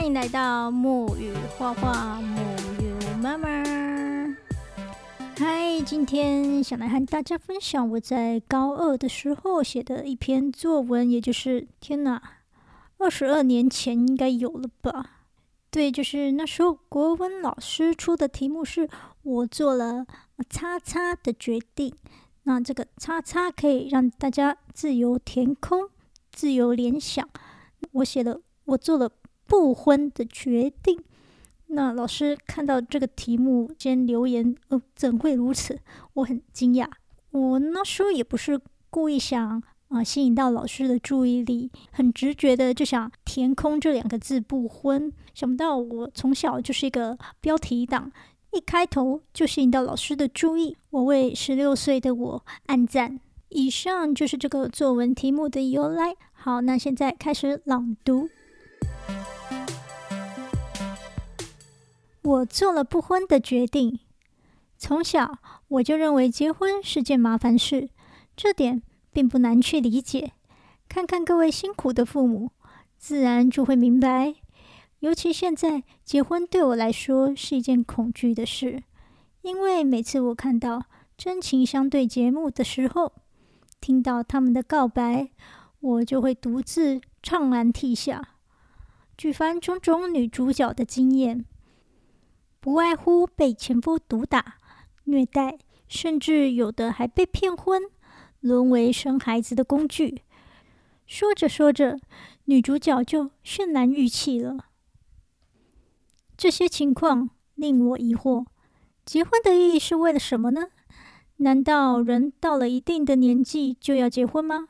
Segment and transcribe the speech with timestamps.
[0.00, 2.40] 欢迎来到木鱼画画，木
[2.80, 3.62] 鱼妈妈。
[5.36, 12.22] 嗨，今天想来和大家分享我在高二的时候写的一篇作文，也就是天哪，
[12.96, 15.24] 二十二年前应该有了吧？
[15.70, 18.88] 对，就是那时候国文老师出的题目是
[19.22, 20.06] 我做了
[20.48, 21.94] 叉叉的决定。
[22.44, 25.90] 那这个叉叉可以让大家自由填空、
[26.32, 27.28] 自由联想。
[27.92, 29.10] 我写了，我做了。
[29.50, 31.02] 不婚的决定。
[31.66, 35.80] 那老师看到这个题目，先留言：“哦，怎会如此？”
[36.14, 36.86] 我很惊讶。
[37.32, 45.12] 我那时候也不是故意想啊吸引到老师的注意力，很直觉的就想填空这两个字“不婚”。
[45.34, 48.12] 想不到我从小就是一个标题党，
[48.52, 50.76] 一开头就吸引到老师的注意。
[50.90, 53.18] 我为十六岁的我暗赞。
[53.48, 56.14] 以上就是这个作文题目的由来。
[56.32, 58.28] 好，那现在开始朗读。
[62.22, 63.98] 我做了不婚的决定。
[64.76, 67.88] 从小我就认为结婚是件麻烦事，
[68.36, 70.32] 这点并不难去理解。
[70.88, 72.50] 看看各位辛苦的父母，
[72.98, 74.34] 自然就会明白。
[75.00, 78.82] 尤其现在，结婚对我来说是一件恐惧的事，
[79.42, 80.78] 因为每次我看到
[81.16, 83.12] 《真情相对》节目的时候，
[83.80, 85.30] 听到他们的告白，
[85.80, 88.22] 我就会独自怅然涕下。
[89.16, 91.46] 举凡种种女主角的经验。
[92.60, 94.56] 不外乎被前夫毒打、
[95.04, 95.58] 虐待，
[95.88, 97.82] 甚至有的还被骗婚，
[98.40, 100.22] 沦为生孩子的工具。
[101.06, 101.98] 说着说着，
[102.44, 104.66] 女主角就泫然欲泣了。
[106.36, 108.44] 这些情况令我疑惑：
[109.06, 110.68] 结婚的意义是为了什么呢？
[111.38, 114.68] 难道人到了一定的年纪就要结婚吗？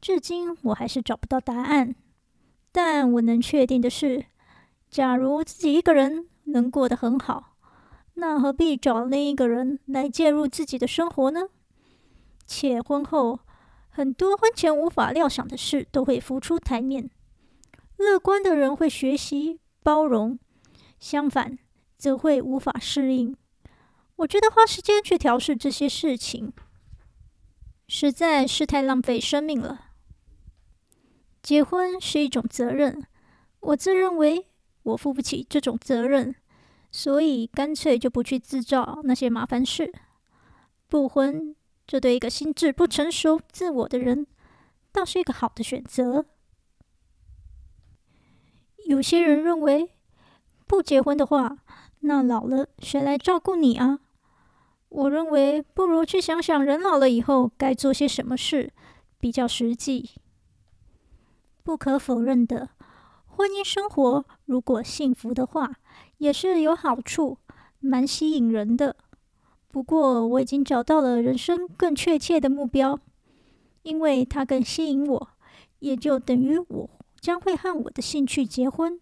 [0.00, 1.94] 至今我还是找不到答案。
[2.72, 4.26] 但我能确定的是，
[4.90, 6.28] 假如自己一个人。
[6.46, 7.56] 能过得很好，
[8.14, 11.48] 那何必找另一个人来介入自己的生活呢？
[12.46, 13.40] 且婚后
[13.88, 17.10] 很多婚前无法料想的事都会浮出台面。
[17.96, 20.38] 乐观的人会学习包容，
[21.00, 21.58] 相反
[21.96, 23.36] 则会无法适应。
[24.16, 26.52] 我觉得花时间去调试这些事情，
[27.88, 29.86] 实在是太浪费生命了。
[31.42, 33.06] 结婚是一种责任，
[33.60, 34.48] 我自认为。
[34.86, 36.32] 我负不起这种责任，
[36.92, 39.92] 所以干脆就不去制造那些麻烦事。
[40.88, 41.56] 不婚，
[41.88, 44.28] 这对一个心智不成熟、自我的人，
[44.92, 46.26] 倒是一个好的选择。
[48.86, 49.90] 有些人认为，
[50.68, 51.58] 不结婚的话，
[52.00, 53.98] 那老了谁来照顾你啊？
[54.88, 58.72] 我认为，不如去想想人老了以后该做些什么事，
[59.18, 60.10] 比较实际。
[61.64, 62.75] 不可否认的。
[63.36, 65.70] 婚姻生活如果幸福的话，
[66.16, 67.36] 也是有好处，
[67.80, 68.96] 蛮吸引人的。
[69.68, 72.98] 不过我已经找到了人生更确切的目标，
[73.82, 75.28] 因为它更吸引我，
[75.80, 78.98] 也就等于我将会和我的兴趣结婚。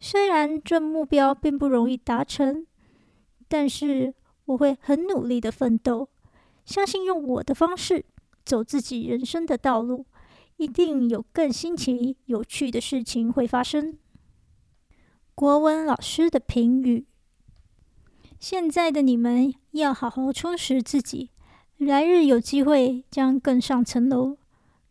[0.00, 2.66] 虽然这目标并不容易达成，
[3.46, 4.14] 但是
[4.46, 6.08] 我会很努力的奋斗，
[6.64, 8.06] 相信用我的方式
[8.42, 10.06] 走自己人生的道路。
[10.56, 13.98] 一定有更新奇、有趣的事情会发生。
[15.34, 17.06] 国文老师的评语：
[18.38, 21.30] 现在的你们要好好充实自己，
[21.76, 24.38] 来日有机会将更上层楼。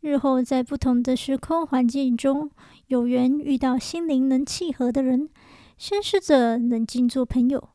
[0.02, 2.52] 日后在不同的时空环境中，
[2.88, 5.29] 有缘遇到心灵能契合的人，
[5.78, 7.69] 先试着冷静做朋友，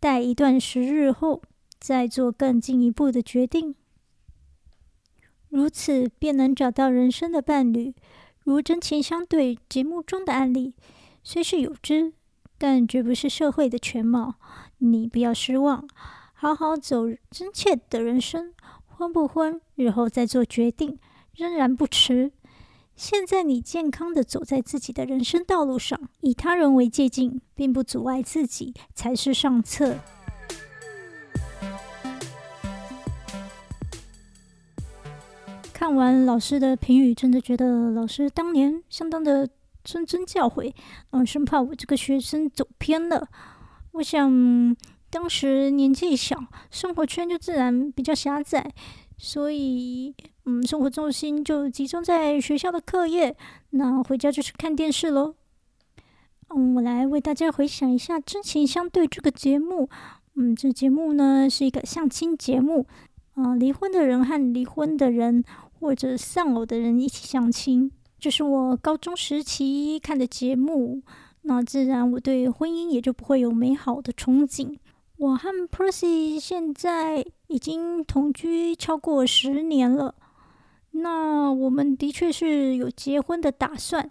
[0.00, 1.40] 待一段时日后，
[1.78, 3.76] 再做更进一步的决定。
[5.50, 7.92] 如此便能找到人生的伴侣，
[8.44, 10.74] 如真情相对节目中的案例，
[11.22, 12.14] 虽是有之，
[12.56, 14.36] 但绝不是社会的全貌。
[14.78, 15.86] 你不要失望，
[16.32, 18.54] 好好走真切的人生，
[18.86, 20.98] 婚不婚，日后再做决定，
[21.34, 22.32] 仍然不迟。
[22.94, 29.98] 现在你健康的走在自己的人生道路上，以他人为借镜，并不阻碍自己，才是上策。
[35.90, 39.44] 看完老师的评语，真的觉得老师当年相当的
[39.84, 40.72] 谆谆教诲，
[41.10, 43.26] 嗯，生怕我这个学生走偏了。
[43.94, 44.76] 我想
[45.10, 46.38] 当时年纪小，
[46.70, 48.72] 生活圈就自然比较狭窄，
[49.18, 50.14] 所以
[50.44, 53.36] 嗯，生活重心就集中在学校的课业，
[53.70, 55.34] 那回家就是看电视喽。
[56.54, 59.90] 嗯，我来为大家回想一下《真情相对》这个节目。
[60.36, 62.86] 嗯，这节目呢是一个相亲节目，
[63.34, 65.42] 嗯，离婚的人和离婚的人。
[65.80, 71.02] 或者丧偶的人一起相亲，就是我高中时期看的节目，
[71.42, 74.76] 那自然我对婚姻也就不会有美好的憧憬。
[75.16, 80.14] 我和 Percy 现在已经同居超过十年了，
[80.90, 84.10] 那我们的确是有结婚的打算，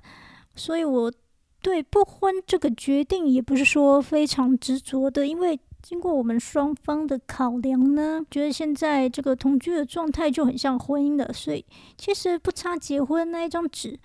[0.55, 1.13] 所以我
[1.61, 5.59] 对不婚这个决定也不是说非常执着的，因为。
[5.81, 11.65] 经过我们双方的考量呢，觉得现在这个同居的状态就很像婚姻的，所以
[11.97, 13.97] 其实不差结婚那一张纸。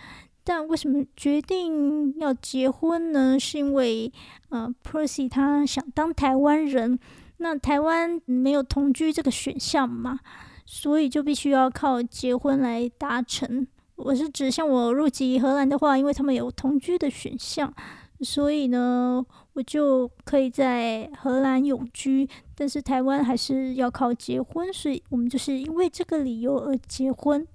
[0.44, 3.38] 但为什么决定要结婚呢？
[3.40, 4.12] 是因为
[4.50, 6.98] 呃，Percy 他想当台湾人，
[7.38, 10.20] 那台湾没有同居这个选项嘛，
[10.64, 13.66] 所以就必须要靠结婚来达成。
[13.96, 17.74] 我是指像我入籍荷兰的话，因为他们有同居的选项，
[18.20, 19.26] 所以呢。
[19.54, 27.46] 我就可以在荷兰永居，但是台湾还是要靠结婚，所以我们就是因为这个理由而结婚。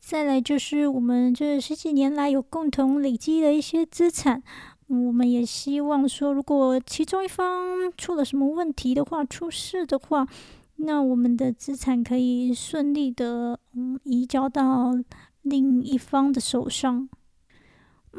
[0.00, 4.42] 再来就是我们这十几年来有共同累积的一些资产，
[4.86, 10.26] 我们也希望说，如果其中一方出了什么问题的话，出事的话，
[10.76, 14.92] 那我们的资产可以顺利的嗯移交到
[15.42, 17.08] 另一方的手上。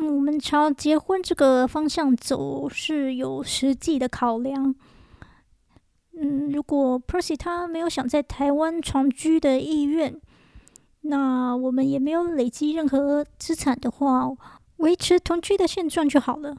[0.01, 4.73] 我们朝结婚这个方向走是有实际的考量。
[6.13, 10.19] 嗯，如果 Percy 他没有想在台湾长居的意愿，
[11.01, 14.29] 那我们也没有累积任何资产的话，
[14.77, 16.57] 维持同居的现状就好了。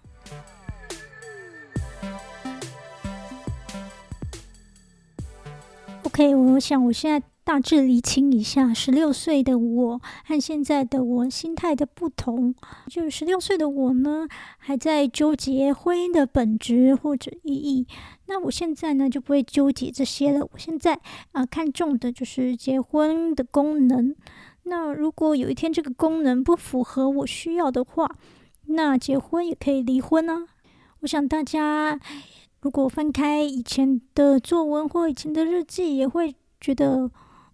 [6.04, 7.30] OK，我想我现在。
[7.42, 12.54] 大致厘清一下，十六岁的我和现在的我心态的不同。
[12.87, 14.28] 就十六岁的我呢，
[14.58, 17.87] 还在纠结婚姻的本质或者意义。
[18.26, 20.46] 那我现在呢，就不会纠结这些了。
[20.52, 21.00] 我现在
[21.32, 24.14] 啊，看重的就是结婚的功能。
[24.64, 28.08] 那如果有一天这个功能不符合我需要的话，
[28.66, 30.46] 那结婚也可以离婚呢。
[31.00, 31.98] 我想大家
[32.60, 37.10] 如果翻开以前的作文或以前的日记，也会觉得。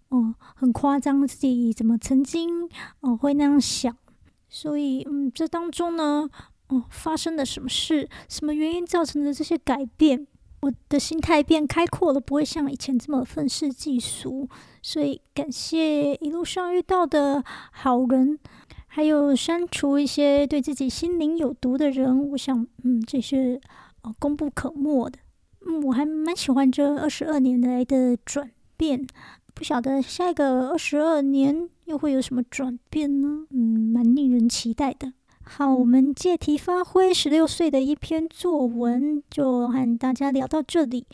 [0.09, 2.69] 哦，很夸张，自己怎么曾经
[3.01, 3.95] 哦会那样想？
[4.49, 6.29] 所以，嗯，这当中呢，
[6.69, 8.09] 哦，发生了什么事？
[8.29, 10.25] 什么原因造成的这些改变？
[10.61, 14.49] 我的心态变开阔了，不会像以前这么愤世嫉俗。
[14.81, 18.39] 所以，感谢一路上遇到的好人，
[18.87, 22.31] 还有删除一些对自己心灵有毒的人。
[22.31, 23.61] 我想，嗯，这是
[24.01, 25.19] 哦功不可没的。
[25.65, 29.05] 嗯，我还蛮喜欢这二十二年来的转变。
[29.57, 33.47] 不晓得下一个二十二年又会有什么转变呢？
[33.49, 33.57] 嗯，
[33.91, 35.11] 蛮令人期待的。
[35.41, 41.07] 好，我们借题发挥，十六岁的一篇作文就和大家聊到这里。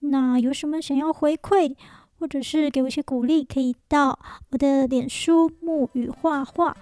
[0.00, 1.74] 那有什么想要回馈，
[2.18, 4.18] 或者是给我一些鼓励，可以到
[4.50, 6.76] 我的脸书木语画画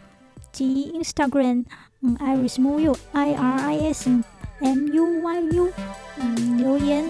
[0.50, 1.64] 及 Instagram，
[2.00, 4.10] 嗯，Iris Muyu，I R I S
[4.58, 5.70] M U Y U，
[6.18, 7.08] 嗯，留言，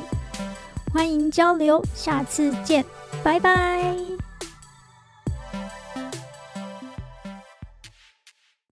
[0.93, 2.85] 欢迎交流，下次见。
[3.25, 4.14] 拜拜。